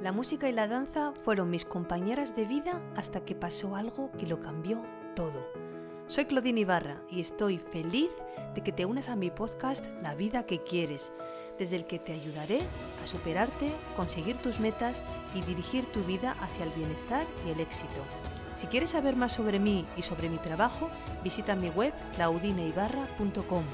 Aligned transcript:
La 0.00 0.12
música 0.12 0.48
y 0.48 0.52
la 0.52 0.68
danza 0.68 1.12
fueron 1.24 1.50
mis 1.50 1.64
compañeras 1.64 2.36
de 2.36 2.44
vida 2.44 2.80
hasta 2.94 3.24
que 3.24 3.34
pasó 3.34 3.74
algo 3.74 4.12
que 4.12 4.28
lo 4.28 4.40
cambió 4.40 4.84
todo. 5.16 5.44
Soy 6.06 6.26
Claudine 6.26 6.60
Ibarra 6.60 7.02
y 7.10 7.20
estoy 7.20 7.58
feliz 7.58 8.10
de 8.54 8.62
que 8.62 8.70
te 8.70 8.86
unas 8.86 9.08
a 9.08 9.16
mi 9.16 9.32
podcast 9.32 9.84
La 10.00 10.14
vida 10.14 10.46
que 10.46 10.62
quieres, 10.62 11.12
desde 11.58 11.74
el 11.74 11.84
que 11.86 11.98
te 11.98 12.12
ayudaré 12.12 12.60
a 13.02 13.06
superarte, 13.08 13.72
conseguir 13.96 14.36
tus 14.36 14.60
metas 14.60 15.02
y 15.34 15.40
dirigir 15.40 15.84
tu 15.86 16.04
vida 16.04 16.36
hacia 16.40 16.66
el 16.66 16.70
bienestar 16.70 17.26
y 17.44 17.50
el 17.50 17.58
éxito. 17.58 18.00
Si 18.54 18.68
quieres 18.68 18.90
saber 18.90 19.16
más 19.16 19.32
sobre 19.32 19.58
mí 19.58 19.84
y 19.96 20.02
sobre 20.02 20.30
mi 20.30 20.38
trabajo, 20.38 20.88
visita 21.24 21.56
mi 21.56 21.70
web 21.70 21.92
claudineibarra.com. 22.14 23.64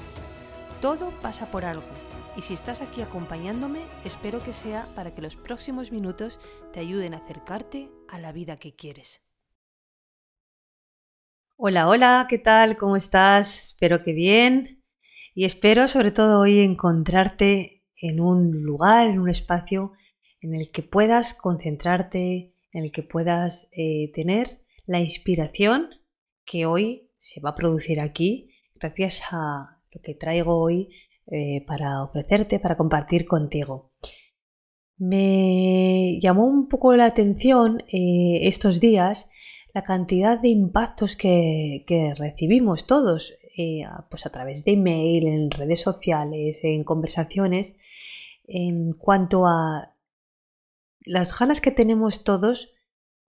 Todo 0.81 1.11
pasa 1.21 1.45
por 1.51 1.65
algo 1.65 2.04
y 2.37 2.41
si 2.41 2.53
estás 2.53 2.81
aquí 2.81 3.01
acompañándome, 3.01 3.81
espero 4.03 4.43
que 4.43 4.51
sea 4.51 4.87
para 4.95 5.15
que 5.15 5.21
los 5.21 5.35
próximos 5.35 5.91
minutos 5.91 6.39
te 6.73 6.81
ayuden 6.81 7.13
a 7.13 7.17
acercarte 7.17 7.89
a 8.09 8.19
la 8.19 8.33
vida 8.33 8.57
que 8.57 8.75
quieres. 8.75 9.21
Hola, 11.55 11.87
hola, 11.87 12.25
¿qué 12.29 12.37
tal? 12.37 12.77
¿Cómo 12.77 12.97
estás? 12.97 13.61
Espero 13.61 14.03
que 14.03 14.11
bien. 14.11 14.83
Y 15.33 15.45
espero 15.45 15.87
sobre 15.87 16.11
todo 16.11 16.41
hoy 16.41 16.59
encontrarte 16.59 17.85
en 17.95 18.19
un 18.19 18.63
lugar, 18.63 19.07
en 19.07 19.19
un 19.19 19.29
espacio 19.29 19.93
en 20.41 20.53
el 20.53 20.71
que 20.71 20.83
puedas 20.83 21.33
concentrarte, 21.33 22.53
en 22.71 22.83
el 22.83 22.91
que 22.91 23.03
puedas 23.03 23.69
eh, 23.71 24.11
tener 24.13 24.61
la 24.85 24.99
inspiración 24.99 25.89
que 26.45 26.65
hoy 26.65 27.09
se 27.17 27.39
va 27.39 27.51
a 27.51 27.55
producir 27.55 28.01
aquí 28.01 28.51
gracias 28.75 29.23
a 29.31 29.81
lo 29.91 30.01
que 30.01 30.13
traigo 30.13 30.59
hoy 30.59 30.89
eh, 31.27 31.63
para 31.65 32.03
ofrecerte, 32.03 32.59
para 32.59 32.77
compartir 32.77 33.25
contigo. 33.25 33.91
Me 34.97 36.19
llamó 36.21 36.45
un 36.45 36.67
poco 36.69 36.95
la 36.95 37.05
atención 37.05 37.83
eh, 37.91 38.47
estos 38.47 38.79
días 38.79 39.29
la 39.73 39.83
cantidad 39.83 40.39
de 40.39 40.47
impactos 40.47 41.17
que, 41.17 41.83
recibimos 42.17 42.87
todos, 42.87 43.33
eh, 43.57 43.83
pues 44.09 44.25
a 44.25 44.29
través 44.29 44.63
de 44.63 44.71
email, 44.71 45.27
en 45.27 45.51
redes 45.51 45.81
sociales, 45.81 46.63
en 46.63 46.85
conversaciones, 46.85 47.77
en 48.47 48.93
cuanto 48.93 49.47
a 49.47 49.93
las 51.01 51.37
ganas 51.37 51.59
que 51.59 51.71
tenemos 51.71 52.23
todos 52.23 52.73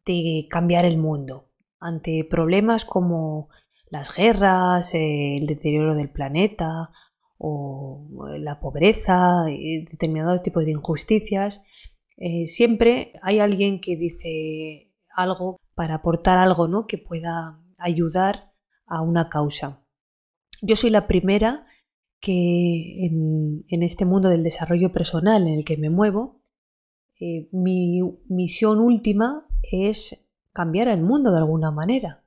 de 0.05 0.47
cambiar 0.49 0.85
el 0.85 0.99
mundo 0.99 1.49
ante 1.81 2.25
problemas 2.25 2.85
como 2.85 3.49
las 3.91 4.15
guerras, 4.15 4.95
el 4.95 5.47
deterioro 5.47 5.97
del 5.97 6.11
planeta 6.11 6.91
o 7.39 8.09
la 8.39 8.61
pobreza 8.61 9.45
y 9.49 9.85
determinados 9.85 10.43
tipos 10.43 10.65
de 10.65 10.73
injusticias, 10.73 11.63
eh, 12.17 12.47
siempre 12.47 13.13
hay 13.23 13.41
alguien 13.41 13.81
que 13.81 13.97
dice 13.97 14.95
algo 15.15 15.59
para 15.75 15.97
aportar 15.97 16.39
algo 16.39 16.67
¿no? 16.69 16.87
que 16.87 16.99
pueda 16.99 17.63
ayudar 17.79 18.53
a 18.87 19.03
una 19.03 19.29
causa. 19.29 19.85
Yo 20.63 20.77
soy 20.77 20.91
la 20.91 21.07
primera 21.07 21.67
que 22.21 23.07
en, 23.07 23.83
este 23.83 24.07
mundo 24.07 24.31
del 24.31 24.43
desarrollo 24.43 24.93
personal 24.93 25.47
en 25.47 25.55
el 25.55 25.65
que 25.65 25.77
me 25.77 25.91
muevo, 25.91 26.43
eh, 27.21 27.49
mi 27.53 28.01
misión 28.29 28.81
última 28.81 29.47
es 29.63 30.27
cambiar 30.53 30.89
el 30.89 31.03
mundo 31.03 31.31
de 31.31 31.39
alguna 31.39 31.71
manera. 31.71 32.25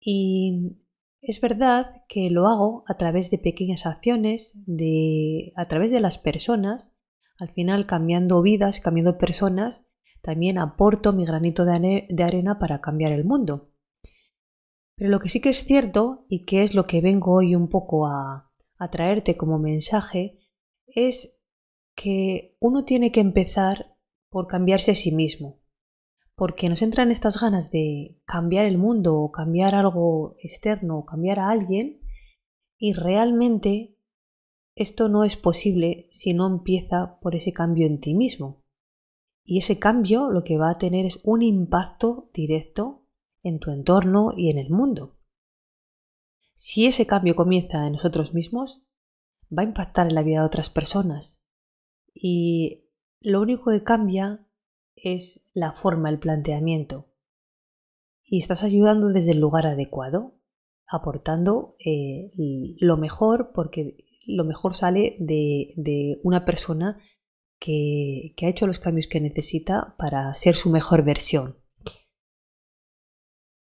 Y 0.00 0.78
es 1.22 1.40
verdad 1.40 2.02
que 2.08 2.30
lo 2.30 2.46
hago 2.46 2.84
a 2.86 2.96
través 2.96 3.30
de 3.30 3.38
pequeñas 3.38 3.86
acciones, 3.86 4.52
de, 4.66 5.52
a 5.56 5.68
través 5.68 5.92
de 5.92 6.00
las 6.00 6.18
personas, 6.18 6.94
al 7.38 7.50
final 7.52 7.86
cambiando 7.86 8.42
vidas, 8.42 8.80
cambiando 8.80 9.18
personas, 9.18 9.86
también 10.22 10.58
aporto 10.58 11.12
mi 11.12 11.24
granito 11.24 11.64
de, 11.64 12.06
arena 12.22 12.58
para 12.58 12.80
cambiar 12.80 13.12
el 13.12 13.24
mundo. 13.24 13.70
Pero 14.96 15.10
lo 15.10 15.20
que 15.20 15.28
sí 15.28 15.40
que 15.40 15.50
es 15.50 15.64
cierto, 15.64 16.26
y 16.28 16.44
que 16.44 16.62
es 16.62 16.74
lo 16.74 16.86
que 16.86 17.00
vengo 17.00 17.36
hoy 17.36 17.54
un 17.54 17.68
poco 17.68 18.06
a, 18.06 18.50
a 18.78 18.90
traerte 18.90 19.36
como 19.36 19.58
mensaje, 19.58 20.38
es 20.86 21.38
que 21.94 22.56
uno 22.60 22.84
tiene 22.84 23.12
que 23.12 23.20
empezar 23.20 23.96
por 24.30 24.46
cambiarse 24.46 24.92
a 24.92 24.94
sí 24.94 25.12
mismo 25.12 25.59
porque 26.40 26.70
nos 26.70 26.80
entran 26.80 27.10
estas 27.10 27.38
ganas 27.38 27.70
de 27.70 28.18
cambiar 28.24 28.64
el 28.64 28.78
mundo 28.78 29.14
o 29.20 29.30
cambiar 29.30 29.74
algo 29.74 30.36
externo 30.42 30.96
o 30.96 31.04
cambiar 31.04 31.38
a 31.38 31.50
alguien 31.50 32.00
y 32.78 32.94
realmente 32.94 33.98
esto 34.74 35.10
no 35.10 35.24
es 35.24 35.36
posible 35.36 36.08
si 36.12 36.32
no 36.32 36.46
empieza 36.46 37.18
por 37.20 37.34
ese 37.34 37.52
cambio 37.52 37.86
en 37.86 38.00
ti 38.00 38.14
mismo. 38.14 38.64
Y 39.44 39.58
ese 39.58 39.78
cambio 39.78 40.30
lo 40.30 40.42
que 40.42 40.56
va 40.56 40.70
a 40.70 40.78
tener 40.78 41.04
es 41.04 41.20
un 41.24 41.42
impacto 41.42 42.30
directo 42.32 43.04
en 43.42 43.58
tu 43.58 43.70
entorno 43.70 44.32
y 44.34 44.48
en 44.48 44.56
el 44.56 44.70
mundo. 44.70 45.18
Si 46.54 46.86
ese 46.86 47.06
cambio 47.06 47.36
comienza 47.36 47.86
en 47.86 47.92
nosotros 47.92 48.32
mismos, 48.32 48.82
va 49.52 49.60
a 49.60 49.66
impactar 49.66 50.06
en 50.06 50.14
la 50.14 50.22
vida 50.22 50.40
de 50.40 50.46
otras 50.46 50.70
personas. 50.70 51.44
Y 52.14 52.86
lo 53.20 53.42
único 53.42 53.70
que 53.70 53.84
cambia 53.84 54.46
es 54.96 55.48
la 55.52 55.72
forma, 55.72 56.10
el 56.10 56.18
planteamiento. 56.18 57.06
Y 58.24 58.38
estás 58.38 58.62
ayudando 58.62 59.08
desde 59.08 59.32
el 59.32 59.40
lugar 59.40 59.66
adecuado, 59.66 60.34
aportando 60.86 61.76
eh, 61.84 62.30
lo 62.36 62.96
mejor, 62.96 63.52
porque 63.54 64.04
lo 64.26 64.44
mejor 64.44 64.74
sale 64.74 65.16
de, 65.18 66.20
una 66.22 66.44
persona 66.44 66.98
que, 67.58 68.32
que 68.36 68.46
ha 68.46 68.50
hecho 68.50 68.66
los 68.66 68.78
cambios 68.78 69.06
que 69.06 69.20
necesita 69.20 69.94
para 69.98 70.32
ser 70.34 70.54
su 70.54 70.70
mejor 70.70 71.04
versión. 71.04 71.56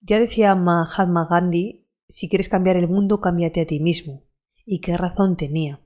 Ya 0.02 0.20
decía 0.20 0.56
Mahatma 0.56 1.28
Gandhi, 1.30 1.88
si 2.10 2.30
quieres 2.30 2.50
cambiar 2.50 2.78
el 2.78 2.88
mundo, 2.88 3.22
cámbiate 3.22 3.62
a 3.62 3.68
ti 3.68 3.80
mismo. 3.80 4.24
Y 4.66 4.82
qué 4.82 4.98
razón 4.98 5.38
tenía. 5.38 5.82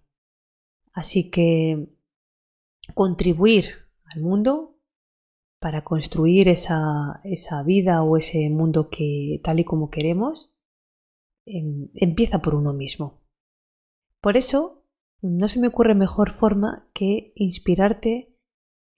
Así 0.93 1.29
que 1.29 1.89
contribuir 2.93 3.65
al 4.13 4.21
mundo 4.21 4.76
para 5.59 5.84
construir 5.84 6.47
esa, 6.47 7.19
esa, 7.23 7.63
vida 7.63 8.03
o 8.03 8.18
ese 8.18 8.50
mundo 8.50 8.90
que 8.90 9.41
tal 9.44 9.59
y 9.59 9.63
como 9.63 9.90
queremos, 9.90 10.53
em, 11.45 11.90
empieza 11.95 12.40
por 12.40 12.56
uno 12.56 12.73
mismo. 12.73 13.22
Por 14.22 14.38
eso, 14.38 14.84
no 15.22 15.47
se 15.47 15.59
me 15.59 15.67
ocurre 15.67 15.96
mejor 15.96 16.34
forma 16.34 16.90
que 16.94 17.31
inspirarte 17.35 18.35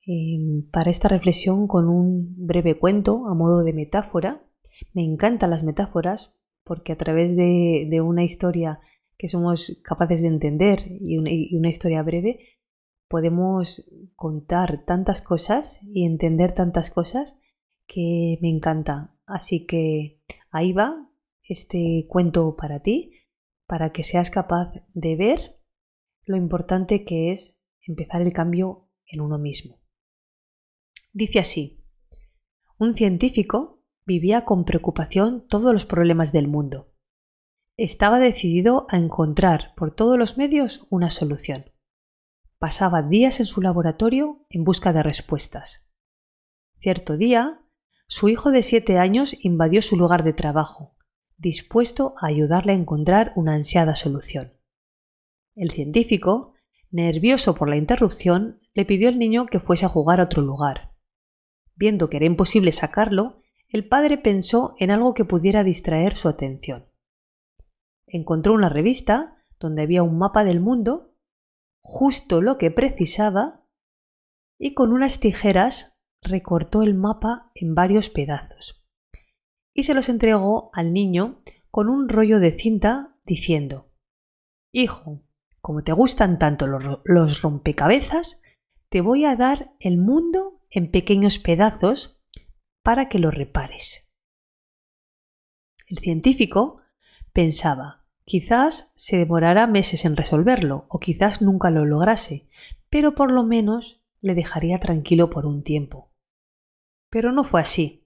em, 0.06 0.70
para 0.72 0.92
esta 0.92 1.08
reflexión 1.08 1.68
con 1.68 1.88
un 1.88 2.36
breve 2.46 2.78
cuento 2.78 3.28
a 3.28 3.34
modo 3.34 3.64
de 3.64 3.74
metáfora. 3.74 4.46
Me 4.94 5.04
encantan 5.04 5.52
las 5.52 5.64
metáforas 5.64 6.38
porque 6.64 6.92
a 6.92 6.98
través 6.98 7.36
de, 7.36 8.02
una 8.02 8.24
historia 8.24 8.80
que 9.18 9.28
somos 9.28 9.82
capaces 9.84 10.22
de 10.22 10.28
entender 10.28 10.80
y 10.88 11.18
una 11.58 11.70
historia 11.70 12.04
breve, 12.04 12.59
podemos 13.10 13.84
contar 14.16 14.86
tantas 14.86 15.22
cosas 15.22 15.82
y 15.84 16.06
entender 16.06 16.54
tantas 16.54 16.90
cosas 16.90 17.38
que 17.88 18.38
me 18.42 18.50
encanta. 18.50 19.16
Así 19.26 19.66
que 19.66 20.22
ahí 20.52 20.72
va 20.72 21.10
este 21.44 22.06
cuento 22.08 22.56
para 22.56 22.82
ti, 22.82 23.12
para 23.68 23.92
que 23.92 24.04
seas 24.04 24.30
capaz 24.30 24.74
de 24.94 25.16
ver 25.16 25.60
lo 26.24 26.38
importante 26.38 27.04
que 27.04 27.32
es 27.32 27.62
empezar 27.82 28.22
el 28.22 28.32
cambio 28.32 28.88
en 29.08 29.22
uno 29.22 29.40
mismo. 29.40 29.80
Dice 31.12 31.40
así, 31.40 31.84
un 32.78 32.94
científico 32.94 33.84
vivía 34.06 34.46
con 34.46 34.64
preocupación 34.66 35.48
todos 35.48 35.74
los 35.74 35.86
problemas 35.86 36.32
del 36.32 36.48
mundo. 36.48 36.94
Estaba 37.78 38.20
decidido 38.20 38.86
a 38.90 38.98
encontrar 38.98 39.74
por 39.76 39.96
todos 39.96 40.18
los 40.18 40.38
medios 40.38 40.86
una 40.90 41.10
solución. 41.10 41.66
Pasaba 42.60 43.02
días 43.02 43.40
en 43.40 43.46
su 43.46 43.62
laboratorio 43.62 44.46
en 44.50 44.66
busca 44.66 44.92
de 44.92 45.02
respuestas. 45.02 45.88
Cierto 46.80 47.16
día, 47.16 47.62
su 48.08 48.28
hijo 48.28 48.52
de 48.52 48.64
siete 48.64 48.98
años 48.98 49.34
invadió 49.46 49.82
su 49.82 49.96
lugar 49.96 50.26
de 50.26 50.34
trabajo, 50.34 50.98
dispuesto 51.38 52.16
a 52.20 52.28
ayudarle 52.28 52.74
a 52.74 52.76
encontrar 52.76 53.32
una 53.38 53.54
ansiada 53.54 53.96
solución. 53.96 54.60
El 55.56 55.72
científico, 55.72 56.54
nervioso 56.92 57.56
por 57.56 57.70
la 57.70 57.78
interrupción, 57.78 58.60
le 58.74 58.84
pidió 58.84 59.08
al 59.08 59.20
niño 59.20 59.46
que 59.46 59.62
fuese 59.62 59.86
a 59.86 59.90
jugar 59.90 60.20
a 60.20 60.26
otro 60.26 60.42
lugar. 60.42 60.92
Viendo 61.76 62.10
que 62.10 62.18
era 62.18 62.26
imposible 62.26 62.74
sacarlo, 62.74 63.42
el 63.70 63.88
padre 63.88 64.18
pensó 64.18 64.76
en 64.80 64.92
algo 64.92 65.14
que 65.14 65.24
pudiera 65.24 65.64
distraer 65.64 66.18
su 66.18 66.28
atención. 66.28 66.90
Encontró 68.06 68.54
una 68.54 68.68
revista 68.68 69.38
donde 69.62 69.84
había 69.84 70.04
un 70.04 70.18
mapa 70.18 70.44
del 70.44 70.60
mundo 70.60 71.09
justo 71.84 72.42
lo 72.42 72.58
que 72.58 72.72
precisaba 72.72 73.66
y 74.60 74.74
con 74.74 74.92
unas 74.92 75.20
tijeras 75.20 75.98
recortó 76.22 76.84
el 76.84 76.96
mapa 76.96 77.52
en 77.56 77.76
varios 77.76 78.10
pedazos 78.10 78.80
y 79.74 79.84
se 79.84 79.94
los 79.94 80.10
entregó 80.10 80.72
al 80.74 80.92
niño 80.92 81.42
con 81.72 81.88
un 81.88 82.10
rollo 82.10 82.40
de 82.40 82.52
cinta 82.52 83.16
diciendo 83.26 83.90
Hijo, 84.74 85.24
como 85.62 85.84
te 85.84 85.94
gustan 85.94 86.38
tanto 86.38 86.68
los, 86.68 87.42
rompecabezas, 87.42 88.42
te 88.90 89.02
voy 89.02 89.26
a 89.26 89.36
dar 89.36 89.74
el 89.80 89.98
mundo 89.98 90.62
en 90.70 90.92
pequeños 90.92 91.40
pedazos 91.40 92.22
para 92.84 93.08
que 93.08 93.20
lo 93.20 93.32
repares. 93.32 94.12
El 95.88 96.00
científico 96.00 96.82
pensaba, 97.34 97.99
quizás 98.30 98.92
se 98.94 99.18
demorará 99.18 99.66
meses 99.66 100.06
en 100.06 100.16
resolverlo, 100.16 100.86
o 100.88 101.00
quizás 101.00 101.42
nunca 101.42 101.72
lo 101.72 101.84
lograse, 101.84 102.48
pero 102.88 103.16
por 103.16 103.32
lo 103.32 103.44
menos 103.44 104.04
le 104.22 104.36
dejaría 104.36 104.80
tranquilo 104.80 105.32
por 105.32 105.48
un 105.48 105.64
tiempo. 105.64 106.12
Pero 107.10 107.32
no 107.32 107.44
fue 107.44 107.60
así. 107.60 108.06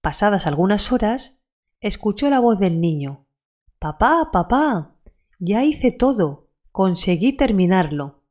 Pasadas 0.00 0.46
algunas 0.46 0.92
horas, 0.92 1.42
escuchó 1.80 2.30
la 2.30 2.38
voz 2.38 2.60
del 2.60 2.80
niño. 2.80 3.26
Papá, 3.80 4.30
papá, 4.32 4.94
ya 5.40 5.64
hice 5.64 5.90
todo, 5.90 6.48
conseguí 6.70 7.32
terminarlo. 7.32 8.22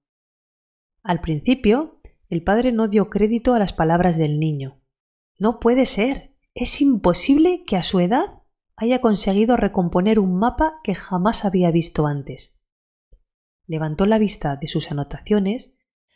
Al 1.04 1.20
principio, 1.20 2.00
el 2.30 2.42
padre 2.42 2.72
no 2.72 2.88
dio 2.88 3.10
crédito 3.10 3.54
a 3.54 3.60
las 3.60 3.74
palabras 3.74 4.16
del 4.16 4.40
niño. 4.40 4.80
No 5.38 5.60
puede 5.60 5.86
ser. 5.86 6.32
Es 6.54 6.82
imposible 6.82 7.64
que 7.66 7.76
a 7.76 7.84
su 7.84 8.00
edad 8.00 8.41
haya 8.82 9.00
conseguido 9.00 9.58
recomponer 9.58 10.18
un 10.18 10.40
mapa 10.40 10.80
que 10.84 10.96
jamás 10.96 11.46
había 11.46 11.70
visto 11.70 12.08
antes. 12.08 12.60
Levantó 13.68 14.08
la 14.08 14.18
vista 14.18 14.56
de 14.56 14.66
sus 14.66 14.90
anotaciones 14.90 15.72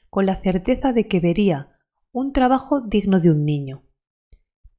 con 0.09 0.25
la 0.25 0.35
certeza 0.35 0.91
de 0.91 1.07
que 1.07 1.19
vería 1.19 1.77
un 2.11 2.33
trabajo 2.33 2.81
digno 2.81 3.19
de 3.19 3.29
un 3.29 3.45
niño. 3.45 3.83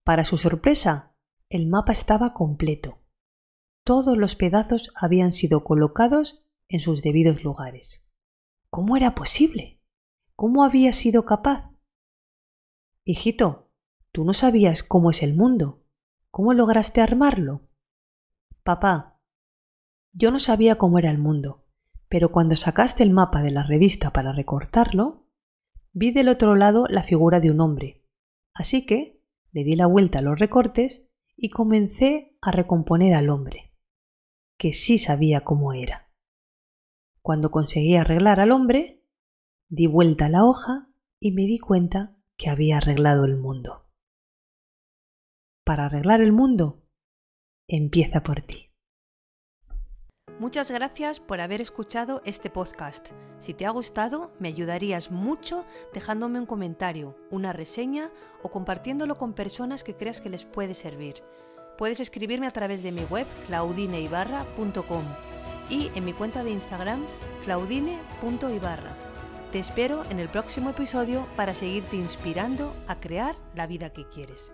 Para 0.02 0.24
su 0.24 0.36
sorpresa, 0.36 1.14
el 1.48 1.68
mapa 1.68 1.92
estaba 1.92 2.34
completo. 2.34 3.04
Todos 3.84 4.18
los 4.18 4.34
pedazos 4.34 4.90
habían 4.96 5.32
sido 5.32 5.62
colocados 5.62 6.44
en 6.68 6.80
sus 6.80 7.02
debidos 7.02 7.44
lugares. 7.44 8.04
¿Cómo 8.68 8.96
era 8.96 9.14
posible? 9.14 9.80
¿Cómo 10.34 10.64
había 10.64 10.92
sido 10.92 11.24
capaz? 11.24 11.70
Hijito, 13.04 13.70
tú 14.10 14.24
no 14.24 14.32
sabías 14.32 14.82
cómo 14.82 15.12
es 15.12 15.22
el 15.22 15.36
mundo. 15.36 15.84
¿Cómo 16.32 16.52
lograste 16.52 17.00
armarlo? 17.00 17.65
Papá, 18.66 19.22
yo 20.12 20.30
no 20.30 20.40
sabía 20.40 20.76
cómo 20.76 20.98
era 20.98 21.10
el 21.10 21.18
mundo, 21.18 21.64
pero 22.08 22.32
cuando 22.32 22.56
sacaste 22.56 23.02
el 23.04 23.10
mapa 23.10 23.40
de 23.40 23.52
la 23.52 23.62
revista 23.62 24.12
para 24.12 24.32
recortarlo, 24.32 25.28
vi 25.92 26.10
del 26.10 26.28
otro 26.28 26.56
lado 26.56 26.86
la 26.88 27.04
figura 27.04 27.40
de 27.40 27.52
un 27.52 27.60
hombre. 27.60 28.04
Así 28.52 28.84
que 28.84 29.22
le 29.52 29.62
di 29.62 29.76
la 29.76 29.86
vuelta 29.86 30.18
a 30.18 30.22
los 30.22 30.38
recortes 30.38 31.08
y 31.36 31.50
comencé 31.50 32.36
a 32.42 32.50
recomponer 32.50 33.14
al 33.14 33.30
hombre, 33.30 33.72
que 34.58 34.72
sí 34.72 34.98
sabía 34.98 35.44
cómo 35.44 35.72
era. 35.72 36.10
Cuando 37.22 37.52
conseguí 37.52 37.94
arreglar 37.94 38.40
al 38.40 38.50
hombre, 38.50 38.96
Di 39.68 39.88
vuelta 39.88 40.26
a 40.26 40.28
la 40.28 40.44
hoja 40.44 40.88
y 41.18 41.32
me 41.32 41.42
di 41.42 41.58
cuenta 41.58 42.16
que 42.36 42.50
había 42.50 42.76
arreglado 42.76 43.24
el 43.24 43.36
mundo. 43.36 43.88
Para 45.64 45.86
arreglar 45.86 46.20
el 46.20 46.32
mundo, 46.32 46.85
empieza 47.68 48.22
por 48.22 48.42
ti. 48.42 48.70
Muchas 50.38 50.70
gracias 50.70 51.18
por 51.18 51.40
haber 51.40 51.62
escuchado 51.62 52.20
este 52.26 52.50
podcast. 52.50 53.08
Si 53.38 53.54
te 53.54 53.64
ha 53.64 53.70
gustado, 53.70 54.34
me 54.38 54.48
ayudarías 54.48 55.10
mucho 55.10 55.64
dejándome 55.94 56.38
un 56.38 56.46
comentario, 56.46 57.16
una 57.30 57.54
reseña 57.54 58.10
o 58.42 58.50
compartiéndolo 58.50 59.16
con 59.16 59.32
personas 59.32 59.82
que 59.82 59.96
creas 59.96 60.20
que 60.20 60.28
les 60.28 60.44
puede 60.44 60.74
servir. 60.74 61.22
Puedes 61.78 62.00
escribirme 62.00 62.46
a 62.46 62.50
través 62.50 62.82
de 62.82 62.92
mi 62.92 63.04
web 63.04 63.26
claudineibarra.com 63.46 65.04
y 65.70 65.90
en 65.94 66.04
mi 66.04 66.12
cuenta 66.12 66.44
de 66.44 66.50
Instagram 66.50 67.02
claudine.ibarra. 67.44 68.94
Te 69.52 69.58
espero 69.58 70.04
en 70.10 70.20
el 70.20 70.28
próximo 70.28 70.70
episodio 70.70 71.26
para 71.34 71.54
seguirte 71.54 71.96
inspirando 71.96 72.74
a 72.88 73.00
crear 73.00 73.36
la 73.54 73.66
vida 73.66 73.90
que 73.90 74.06
quieres. 74.08 74.52